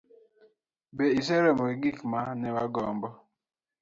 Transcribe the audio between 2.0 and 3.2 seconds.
ma ne wagombo?